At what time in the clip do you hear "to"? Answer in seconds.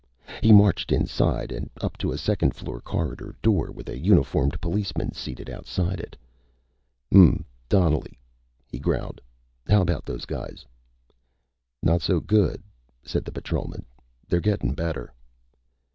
1.99-2.11